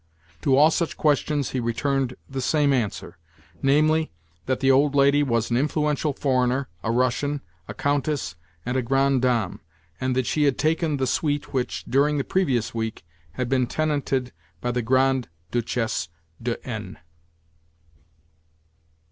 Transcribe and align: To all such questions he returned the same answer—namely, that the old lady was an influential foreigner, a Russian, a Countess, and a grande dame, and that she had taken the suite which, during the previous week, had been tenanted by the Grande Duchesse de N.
To 0.41 0.55
all 0.55 0.71
such 0.71 0.97
questions 0.97 1.51
he 1.51 1.59
returned 1.59 2.15
the 2.27 2.41
same 2.41 2.73
answer—namely, 2.73 4.11
that 4.47 4.59
the 4.59 4.71
old 4.71 4.95
lady 4.95 5.21
was 5.21 5.51
an 5.51 5.57
influential 5.57 6.11
foreigner, 6.11 6.69
a 6.83 6.89
Russian, 6.91 7.41
a 7.67 7.75
Countess, 7.75 8.33
and 8.65 8.75
a 8.75 8.81
grande 8.81 9.21
dame, 9.21 9.59
and 9.99 10.15
that 10.15 10.25
she 10.25 10.45
had 10.45 10.57
taken 10.57 10.97
the 10.97 11.05
suite 11.05 11.53
which, 11.53 11.83
during 11.87 12.17
the 12.17 12.23
previous 12.23 12.73
week, 12.73 13.05
had 13.33 13.47
been 13.47 13.67
tenanted 13.67 14.31
by 14.59 14.71
the 14.71 14.81
Grande 14.81 15.29
Duchesse 15.51 16.09
de 16.41 16.57
N. 16.65 16.97